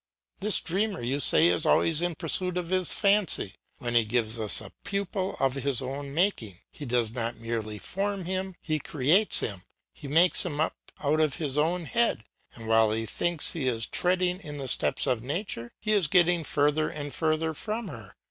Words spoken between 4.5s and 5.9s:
a pupil of his